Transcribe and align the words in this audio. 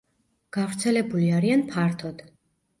გავრცელებული 0.57 1.29
არიან 1.43 1.65
ფართოდ. 1.71 2.29